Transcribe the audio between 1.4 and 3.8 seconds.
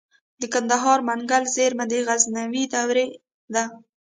زیرمه د غزنوي دورې ده